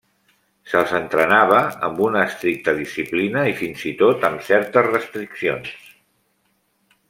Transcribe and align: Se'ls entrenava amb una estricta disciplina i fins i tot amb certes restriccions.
Se'ls 0.69 0.93
entrenava 0.99 1.59
amb 1.89 2.01
una 2.07 2.23
estricta 2.31 2.75
disciplina 2.81 3.45
i 3.53 3.53
fins 3.61 3.87
i 3.93 3.95
tot 4.03 4.27
amb 4.33 4.45
certes 4.51 4.91
restriccions. 4.93 5.73